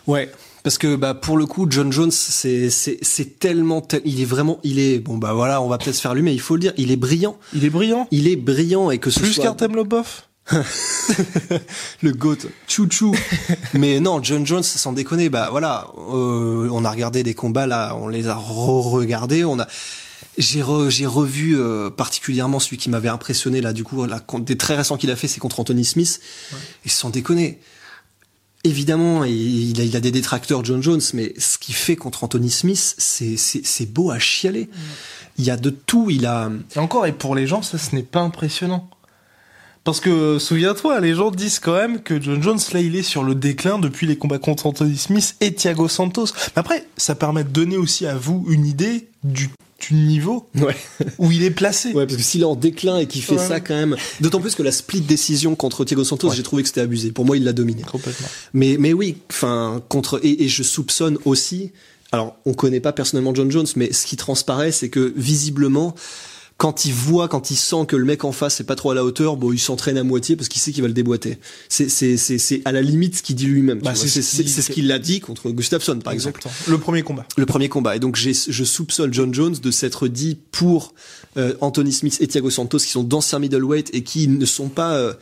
[0.08, 0.30] Ouais,
[0.64, 4.60] parce que bah pour le coup John Jones c'est c'est c'est tellement il est vraiment
[4.64, 6.62] il est bon bah voilà on va peut-être se faire lui mais il faut le
[6.62, 8.08] dire il est brillant Il est brillant.
[8.12, 10.24] il est brillant et que ce Plus soit qu'Artem Lobov.
[12.02, 12.36] le goat
[12.68, 13.16] chouchou
[13.74, 17.96] mais non John Jones sans déconner bah voilà euh, on a regardé des combats là
[18.00, 19.68] on les a re-regardés on a
[20.38, 24.58] j'ai re- j'ai revu euh, particulièrement celui qui m'avait impressionné là du coup là, des
[24.58, 26.20] très récents qu'il a fait c'est contre Anthony Smith
[26.86, 27.60] et sans déconner
[28.64, 32.50] évidemment il a, il a des détracteurs John Jones mais ce qu'il fait contre Anthony
[32.50, 34.70] Smith c'est beau à chialer
[35.38, 37.96] il y a de tout il a Et encore, et pour les gens, ça, ce
[37.96, 38.90] n'est pas impressionnant.
[39.84, 43.24] Parce que, souviens-toi, les gens disent quand même que John Jones, là, il est sur
[43.24, 46.28] le déclin depuis les combats contre Anthony Smith et Thiago Santos.
[46.56, 49.50] Mais après, ça permet de donner aussi à vous une idée du,
[49.88, 50.76] du niveau ouais
[51.18, 51.94] où il est placé.
[51.94, 53.48] Ouais, parce que s'il est en déclin et qu'il fait Ouais.
[53.48, 56.68] ça quand même, d'autant plus que la split décision contre Thiago Santos, j'ai trouvé que
[56.70, 57.12] c'était abusé.
[57.12, 57.82] Pour moi, il l'a dominé.
[57.84, 58.28] Complètement.
[58.54, 61.72] Mais mais oui, enfin contre et, et je soupçonne aussi.
[62.12, 65.96] Alors, on connaît pas personnellement John Jones, mais ce qui transparaît, c'est que visiblement,
[66.58, 68.96] quand il voit, quand il sent que le mec en face est pas trop à
[68.96, 71.40] la hauteur, bon, il s'entraîne à moitié parce qu'il sait qu'il va le déboîter.
[71.68, 73.80] C'est c'est c'est c'est à la limite ce qu'il dit lui-même.
[73.80, 76.42] Bah, c'est c'est ce c'est qu'il- c'est a dit contre Gustafsson, par exemple.
[76.68, 77.26] Le premier combat.
[77.38, 77.96] le premier combat.
[77.96, 80.94] Et donc je soupçonne John Jones de s'être dit pour
[81.38, 84.94] euh, Anthony Smith et Thiago Santos qui sont d'anciens middleweight et qui ne sont pas
[84.94, 85.14] euh,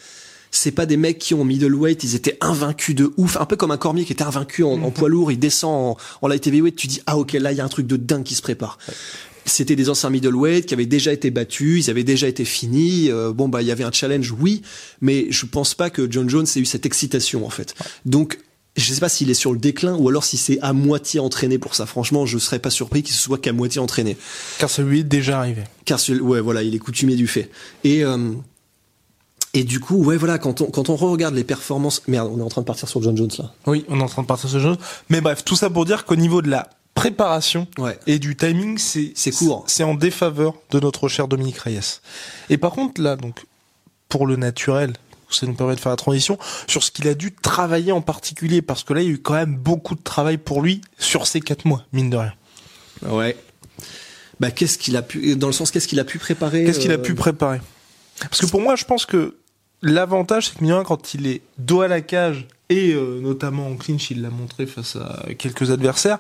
[0.54, 3.72] c'est pas des mecs qui ont middleweight, ils étaient invaincus de ouf, un peu comme
[3.72, 6.76] un Cormier qui était invaincu en, en poids lourd, il descend en, en light heavyweight,
[6.76, 8.78] tu dis ah ok là il y a un truc de dingue qui se prépare.
[9.46, 13.10] C'était des anciens middleweight qui avaient déjà été battus, ils avaient déjà été finis.
[13.10, 14.62] euh, bon bah il y avait un challenge, oui,
[15.02, 17.74] mais je pense pas que John Jones ait eu cette excitation en fait.
[18.06, 18.38] Donc
[18.78, 21.58] je sais pas s'il est sur le déclin ou alors si c'est à moitié entraîné
[21.58, 21.86] pour ça.
[21.86, 24.16] Franchement, je serais pas surpris qu'il se soit qu'à moitié entraîné.
[24.60, 25.64] Car ça lui est déjà arrivé.
[25.86, 27.50] Car ce- ouais, voilà, il est coutumier du fait.
[27.84, 28.32] Et euh,
[29.54, 32.44] et du coup, ouais, voilà, quand on quand on regarde les performances, merde, on est
[32.44, 33.54] en train de partir sur John Jones là.
[33.68, 34.78] Oui, on est en train de partir sur ce jeu.
[35.10, 36.70] Mais bref, tout ça pour dire qu'au niveau de la
[37.02, 37.98] préparation Ouais.
[38.08, 39.64] et du timing, c'est C'est court.
[39.68, 42.00] C'est en défaveur de notre cher Dominique Reyes.
[42.50, 43.46] Et par contre, là, donc,
[44.10, 44.94] pour le naturel,
[45.30, 46.38] ça nous permet de faire la transition
[46.68, 49.18] sur ce qu'il a dû travailler en particulier, parce que là, il y a eu
[49.18, 52.34] quand même beaucoup de travail pour lui sur ces quatre mois, mine de rien.
[53.08, 53.36] Ouais.
[54.40, 56.92] Bah qu'est-ce qu'il a pu dans le sens qu'est-ce qu'il a pu préparer Qu'est-ce qu'il
[56.92, 57.62] a euh, pu préparer?
[58.20, 59.36] Parce que pour moi, je pense que
[59.82, 63.20] l'avantage, c'est que mine de rien, quand il est dos à la cage, et euh,
[63.22, 66.20] notamment en clinch, il l'a montré face à quelques adversaires,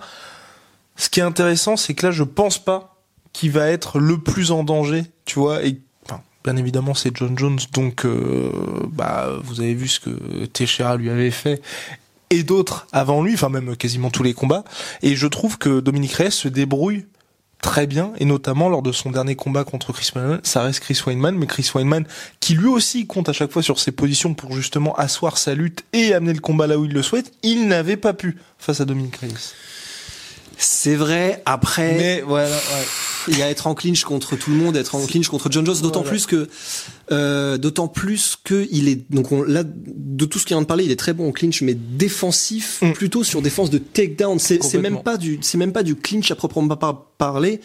[1.01, 2.95] ce qui est intéressant, c'est que là, je pense pas
[3.33, 7.35] qu'il va être le plus en danger, tu vois, et enfin, bien évidemment, c'est John
[7.35, 8.51] Jones, donc euh,
[8.91, 11.59] bah, vous avez vu ce que Teixeira lui avait fait,
[12.29, 14.63] et d'autres avant lui, enfin même quasiment tous les combats,
[15.01, 17.07] et je trouve que Dominique Reyes se débrouille
[17.63, 21.01] très bien, et notamment lors de son dernier combat contre Chris Weidman, ça reste Chris
[21.03, 22.05] Weidman, mais Chris Weidman
[22.39, 25.83] qui lui aussi compte à chaque fois sur ses positions pour justement asseoir sa lutte
[25.93, 28.85] et amener le combat là où il le souhaite, il n'avait pas pu face à
[28.85, 29.53] Dominique Reyes.
[30.63, 31.41] C'est vrai.
[31.47, 32.85] Après, Mais voilà, ouais.
[33.29, 35.65] il y a être en clinch contre tout le monde, être en clinch contre John
[35.65, 36.09] Jones, d'autant Voilà.
[36.11, 36.47] plus que,
[37.11, 40.67] euh, d'autant plus que il est donc on, là de tout ce qu'il vient de
[40.67, 42.91] parler, il est très bon en clinch, mais défensif Mm.
[42.93, 44.37] plutôt sur défense de takedown.
[44.39, 47.59] C'est c'est même pas du, c'est même pas du clinch à proprement par- parler.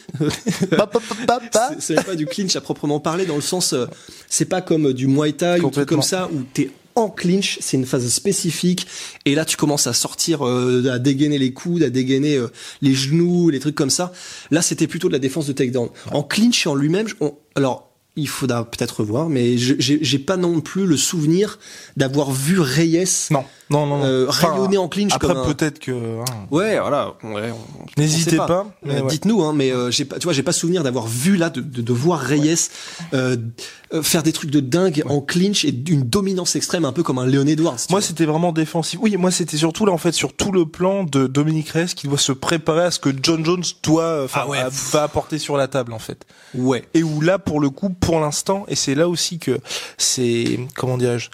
[0.71, 1.71] Pa, pa, pa, pa, pa.
[1.79, 3.87] C'est- même pas du clinch à proprement parler dans le sens, euh,
[4.29, 5.85] c'est pas comme du muay thai ou Complètement.
[5.97, 8.87] comme ça où t'es en clinch, c'est une phase spécifique
[9.27, 12.49] et là tu commences à sortir, euh, à dégainer les coudes, à dégainer euh,
[12.81, 14.13] les genoux, les trucs comme ça.
[14.51, 15.91] Là c'était plutôt de la défense de takedown.
[16.11, 17.07] En clinch en lui-même,
[17.55, 21.59] alors il faudra peut-être voir, mais j'ai pas non plus le souvenir
[21.99, 23.99] d'avoir vu Reyes Non, non, non.
[23.99, 24.05] non.
[24.05, 25.91] euh, Enfin, rayonner en clinch Après, un- peut-être que.
[26.21, 27.15] hein, Ouais, voilà.
[27.25, 27.53] ouais,
[27.99, 29.09] N'hésitez pas, mais Euh, ouais.
[29.09, 31.61] Dites-nous, hein, mais euh, j'ai pas, tu vois, j'ai pas souvenir d'avoir vu là, de,
[31.61, 32.69] de, de voir Reyes
[33.15, 33.37] euh,
[33.93, 37.19] euh, faire des trucs de dingue en clinch et d'une dominance extrême, un peu comme
[37.19, 37.77] un Léon Edwards.
[37.91, 38.99] Moi, c'était vraiment défensif.
[39.03, 42.07] Oui, moi, c'était surtout là, en fait, sur tout le plan de Dominique Reyes qui
[42.09, 44.59] doit se préparer à ce que John Jones doit, enfin, Ah ouais.
[44.93, 46.25] va apporter sur la table, en fait.
[46.55, 46.85] ouais.
[46.95, 49.59] Et où là, pour le coup, pour l'instant, et c'est là aussi que
[49.99, 51.31] c'est, comment dirais-je,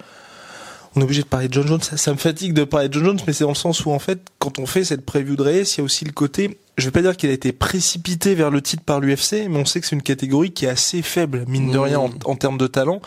[0.94, 1.80] on est obligé de parler de John Jones.
[1.82, 3.90] Ça, ça me fatigue de parler de John Jones, mais c'est dans le sens où,
[3.90, 6.58] en fait, quand on fait cette preview de Reyes, il y a aussi le côté,
[6.76, 9.64] je vais pas dire qu'il a été précipité vers le titre par l'UFC, mais on
[9.64, 11.80] sait que c'est une catégorie qui est assez faible, mine de Mmh.
[11.82, 13.00] rien, en, en termes de talent.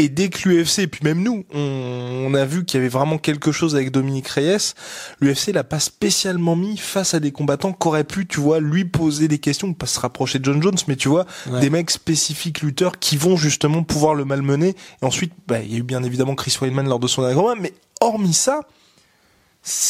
[0.00, 2.88] Et dès que l'UFC, et puis même nous, on, on a vu qu'il y avait
[2.88, 4.72] vraiment quelque chose avec Dominique Reyes,
[5.20, 9.28] l'UFC l'a pas spécialement mis face à des combattants qu'aurait pu, tu vois, lui poser
[9.28, 11.60] des questions, pas se rapprocher de John Jones, mais tu vois, Ouais.
[11.60, 14.74] des mecs spécifiques lutteurs qui vont justement pouvoir le malmener.
[15.02, 17.36] Et ensuite, bah, il y a eu bien évidemment Chris Weidman lors de son dernier
[17.36, 18.60] combat, mais hormis ça,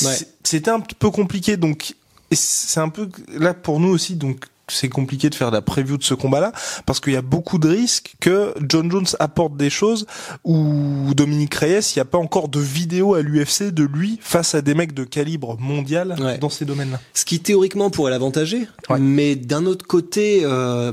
[0.04, 0.16] Ouais.
[0.42, 1.56] c'était un peu compliqué.
[1.56, 1.94] Donc,
[2.32, 5.96] et c'est un peu là pour nous aussi, donc c'est compliqué de faire la preview
[5.96, 6.52] de ce combat-là
[6.86, 10.06] parce qu'il y a beaucoup de risques que John Jones apporte des choses
[10.44, 14.54] où Dominique Reyes, il n'y a pas encore de vidéo à l'UFC de lui face
[14.54, 16.38] à des mecs de calibre mondial Ouais.
[16.38, 17.00] dans ces domaines-là.
[17.14, 18.98] Ce qui théoriquement pourrait l'avantager, Ouais.
[18.98, 20.92] mais d'un autre côté, euh,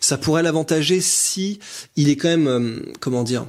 [0.00, 1.58] ça pourrait l'avantager si
[1.96, 3.46] il est quand même, euh, comment dire,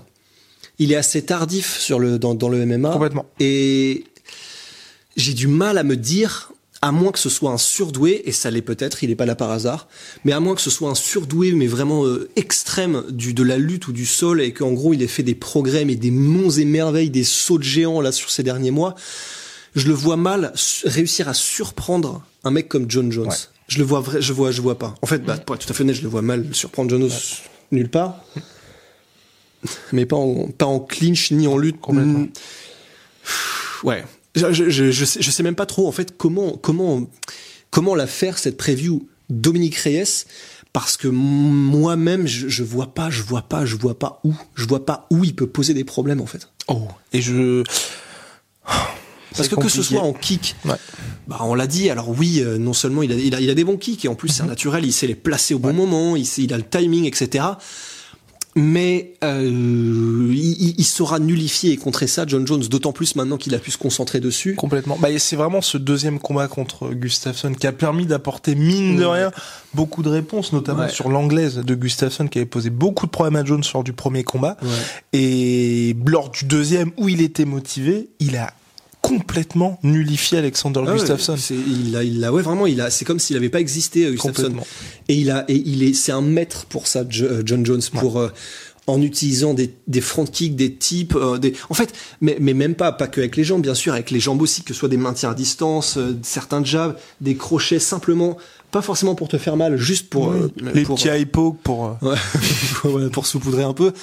[0.77, 2.91] il est assez tardif sur le dans, dans le MMA.
[2.91, 3.25] Complètement.
[3.39, 4.05] Et
[5.17, 8.51] j'ai du mal à me dire, à moins que ce soit un surdoué, et ça
[8.51, 9.87] l'est peut-être, il est pas là par hasard,
[10.23, 13.57] mais à moins que ce soit un surdoué, mais vraiment euh, extrême du de la
[13.57, 16.51] lutte ou du sol, et qu'en gros il ait fait des progrès, mais des monts
[16.51, 18.95] et merveilles, des sauts de géants là sur ces derniers mois,
[19.75, 20.53] je le vois mal
[20.85, 23.27] réussir à surprendre un mec comme John Jones.
[23.27, 23.35] Ouais.
[23.67, 24.95] Je le vois vrai, je vois, je vois pas.
[25.01, 27.01] En fait, bah, pour être tout à fait honnête, je le vois mal surprendre John
[27.01, 27.11] Jones
[27.71, 28.23] nulle part.
[29.91, 31.79] Mais pas en, pas en clinch ni en lutte.
[31.79, 32.27] Complètement.
[33.83, 34.03] Ouais.
[34.35, 37.07] Je, je, sais, je sais même pas trop, en fait, comment, comment,
[37.71, 40.25] comment la faire, cette preview Dominique Reyes,
[40.73, 44.85] parce que moi-même, je, vois pas, je vois pas, je vois pas où, je vois
[44.85, 46.47] pas où il peut poser des problèmes, en fait.
[46.67, 46.87] Oh.
[47.11, 47.63] Et je.
[49.35, 50.75] Parce que que ce soit en kick, Ouais.
[51.27, 51.89] bah on l'a dit.
[51.89, 54.07] Alors oui, euh, non seulement il a, il a, il a des bons kicks et
[54.07, 54.49] en plus c'est Mhm.
[54.49, 57.45] naturel, il sait les placer au bon moment, il, sait- il a le timing, etc.
[58.61, 62.61] Mais euh, il, il- saura nullifier et contrer ça, John Jones.
[62.69, 64.55] D'autant plus maintenant qu'il a pu se concentrer dessus.
[64.55, 64.97] Complètement.
[64.99, 69.19] Bah, c'est vraiment ce deuxième combat contre Gustafsson qui a permis d'apporter, mine de Ouais.
[69.19, 69.31] rien,
[69.73, 70.89] beaucoup de réponses, notamment Ouais.
[70.89, 74.23] sur l'anglaise de Gustafsson qui avait posé beaucoup de problèmes à Jones lors du premier
[74.23, 74.57] combat.
[75.13, 78.51] Et lors du deuxième, où il était motivé, il a
[79.01, 81.37] complètement nullifié Alexander Ah Gustafsson.
[81.37, 84.05] c'est- il a, il a, ouais, vraiment, il a, c'est comme s'il avait pas existé,
[84.05, 84.53] euh, Gustafsson.
[85.07, 88.19] Et il a, et il est, c'est un maître pour ça, euh, John Jones, pour
[88.19, 88.29] euh,
[88.87, 92.75] en utilisant des, des front kicks, des types, euh, des, en fait, mais, mais même
[92.75, 94.89] pas, pas que avec les jambes, bien sûr, avec les jambes aussi, que ce soit
[94.89, 98.35] des maintiens à distance, euh, certains jabs, des crochets, simplement,
[98.71, 101.25] pas forcément pour te faire mal, juste pour, euh, Les pour, petits
[101.63, 101.85] pour...
[101.85, 102.17] euh, Ouais,
[102.83, 103.93] voilà, pour saupoudrer un peu.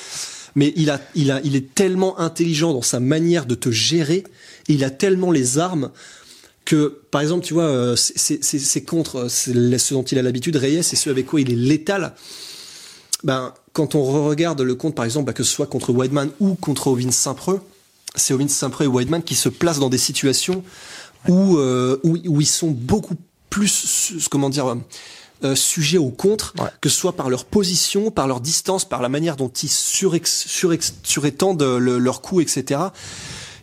[0.57, 4.25] Mais il a, il a, il est tellement intelligent dans sa manière de te gérer.
[4.69, 5.91] Il a tellement les armes
[6.65, 10.03] que, par exemple, tu vois, euh, c'est- c'est c'est- c'est contre euh, c'est ce dont
[10.03, 12.15] il a l'habitude, Reyes, et ce avec quoi il est létal.
[13.23, 16.55] Ben, quand on regarde le compte, par exemple, bah, que ce soit contre Weidman ou
[16.55, 17.61] contre Ovin Saint-Preux,
[18.15, 20.65] c'est Ovin Saint-Preux et Weidman qui se placent dans des situations
[21.29, 23.15] où, euh, où, où ils sont beaucoup
[23.51, 24.75] plus, comment dire,
[25.45, 26.69] euh, euh, sujets au contre, Ouais.
[26.81, 30.45] que ce soit par leur position, par leur distance, par la manière dont ils surex,
[30.47, 32.81] surex, surétendent le- leur coup, etc.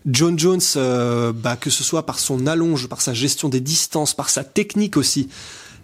[0.05, 4.13] John Jones, euh, bah, que ce soit par son allonge, par sa gestion des distances,
[4.13, 5.29] par sa technique aussi,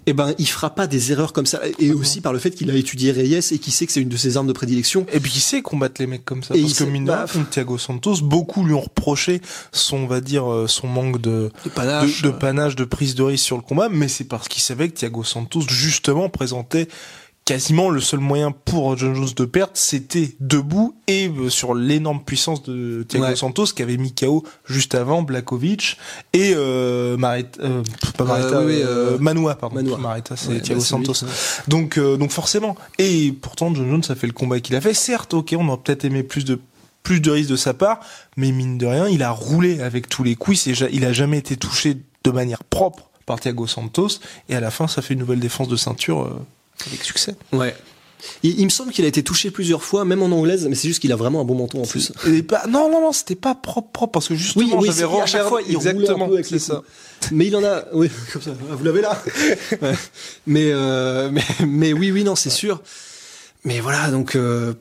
[0.10, 1.62] eh ben, il fera pas des erreurs comme ça.
[1.78, 4.10] Et aussi par le fait qu'il a étudié Reyes et qu'il sait que c'est une
[4.10, 5.06] de ses armes de prédilection.
[5.14, 6.56] Et puis il sait combattre les mecs comme ça.
[6.56, 9.42] Et parce il que mine bah, Thiago Santos, beaucoup lui ont reproché
[9.72, 12.22] son, on va dire, euh, son manque de, De panache.
[12.22, 14.90] de, de panache, de prise de risque sur le combat, mais c'est parce qu'il savait
[14.90, 16.88] que Thiago Santos, justement, présentait
[17.50, 22.24] quasiment le seul moyen pour John Jones de perdre, c'était debout et euh, sur l'énorme
[22.24, 23.36] puissance de Thiago Ouais.
[23.36, 25.98] Santos qui avait mis KO juste avant Blakovic
[26.34, 27.82] et euh, Marita, euh,
[28.18, 29.78] pas Euh, Marita, oui, euh, euh, Manua, pardon.
[29.78, 29.98] Manua.
[29.98, 31.26] Marita, c'est Ouais, Thiago bah, lui, Santos.
[31.26, 31.32] ouais.
[31.68, 32.76] Donc, euh, donc forcément.
[33.00, 34.94] Et pourtant, John Jones a fait le combat qu'il a fait.
[34.94, 36.60] Certes, ok, on aurait peut-être aimé plus de
[37.02, 38.00] plus de risques de sa part,
[38.38, 40.70] mais mine de rien, il a roulé avec tous les coups.
[40.70, 44.20] Ja- il a jamais été touché de manière propre par Thiago Santos.
[44.50, 46.46] Et à la fin, ça fait une nouvelle défense de ceinture euh,
[46.88, 47.36] avec succès.
[47.52, 47.76] Ouais.
[48.44, 50.90] Il, il me semble qu'il a été touché plusieurs fois, même en anglaise, mais c'est
[50.90, 52.12] juste qu'il a vraiment un bon menton en plus.
[52.28, 55.22] Et pas, non, non, non, c'était pas propre, propre, parce que justement, Oui, oui, j'avais
[55.22, 56.82] à chaque fois, il roulait un exactement, peu avec c'est ça.
[57.32, 58.52] Mais il en a, oui, comme ça.
[58.72, 59.22] Vous l'avez là.
[59.82, 59.94] Ouais.
[60.48, 62.82] Mais, euh, mais, mais oui, oui, non, c'est sûr.
[63.64, 64.74] Mais voilà, donc euh,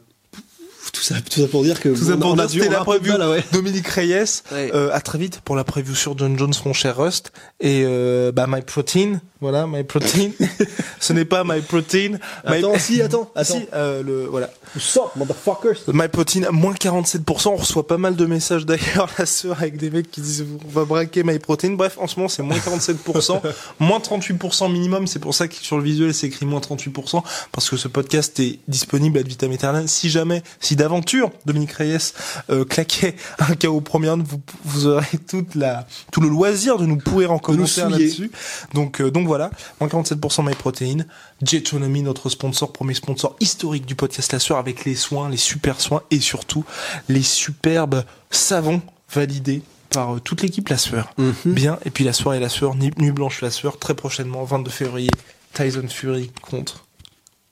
[0.93, 2.69] tout ça, tout ça pour dire que Tout ça pour on a dire, dû- c'était
[2.71, 3.19] on a la preview.
[3.19, 3.45] mal, ouais.
[3.53, 4.43] Dominique Reyes.
[4.51, 4.71] Ouais.
[4.75, 7.31] Euh, à très vite pour la preview sur John Jones, mon cher Rust.
[7.61, 9.21] Et euh, bah, My Protein.
[9.41, 10.31] Voilà, My Protein.
[11.01, 12.19] Ce n'est pas My Protein.
[12.47, 13.55] My- Attends, si, attends, attends.
[13.55, 14.51] Si, euh, le, voilà.
[14.77, 15.77] Stop, motherfuckers.
[15.93, 17.49] My Protein, moins 47%.
[17.49, 20.69] On reçoit pas mal de messages d'ailleurs, la sœur, avec des mecs qui disent on
[20.71, 21.71] va braquer My Protein.
[21.75, 23.41] Bref, en ce moment, c'est moins 47%.
[23.79, 25.07] moins 38% minimum.
[25.07, 27.23] C'est pour ça que sur le visuel, c'est écrit moins 38%.
[27.53, 29.87] Parce que ce podcast est disponible à vitam aeternam.
[29.87, 32.13] Si jamais, si d'aventure, Dominique Reyes
[32.51, 36.87] euh, claquait un KO premier round, vous, vous aurez toute la, tout le loisir de
[36.87, 38.33] nous pourrir en commentaire là-dessus.
[38.75, 41.05] Donc, euh, donc voilà, moins 47% MyProtein.
[41.43, 45.81] Jetonomy, notre sponsor, premier sponsor historique du podcast La Sueur, avec les soins, les super
[45.81, 46.65] soins et surtout
[47.09, 51.13] les superbes savons validés par euh, toute l'équipe La Sueur.
[51.17, 51.35] Mhm.
[51.47, 54.71] Bien, et puis La Sueur et La Sueur, Nuit Blanche La Sueur, très prochainement, 22
[54.71, 55.11] février,
[55.55, 56.85] Tyson Fury contre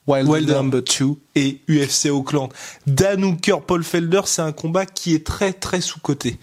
[0.07, 0.53] Wilder, Wilder.
[0.53, 2.49] Number 2 et UFC Auckland.
[2.85, 6.37] Dan Hooker, Paul Felder, c'est un combat qui est très très sous-coté.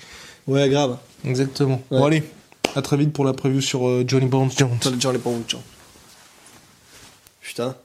[0.46, 0.98] Ouais, grave.
[1.24, 1.80] Exactement.
[1.90, 1.98] Ouais.
[1.98, 2.22] Bon allez,
[2.76, 4.78] à très vite pour la preview sur euh, Johnny Bones Jones.
[5.12, 5.62] Les bons gens.
[7.40, 7.76] Putain.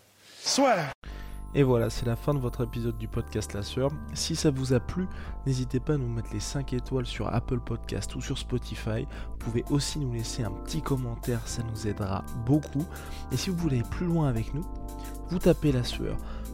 [1.56, 3.92] Et voilà, c'est la fin de votre épisode du podcast La Sœur.
[4.14, 5.08] Si ça vous a plu,
[5.46, 9.08] n'hésitez pas à nous mettre les 5 étoiles sur Apple Podcast ou sur Spotify.
[9.32, 12.86] Vous pouvez aussi nous laisser un petit commentaire, ça nous aidera beaucoup.
[13.32, 14.66] Et si vous voulez aller plus loin avec nous,
[15.30, 16.18] vous tapez La Sueur